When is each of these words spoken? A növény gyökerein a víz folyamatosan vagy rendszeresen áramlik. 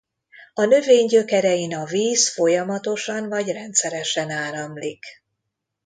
A 0.53 0.63
növény 0.65 1.05
gyökerein 1.07 1.75
a 1.75 1.85
víz 1.85 2.33
folyamatosan 2.33 3.27
vagy 3.29 3.51
rendszeresen 3.51 4.29
áramlik. 4.29 5.05